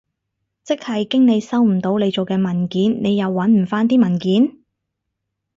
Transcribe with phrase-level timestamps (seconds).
[0.63, 4.57] 即係經理收唔到你做嘅文件，你又搵唔返啲文件？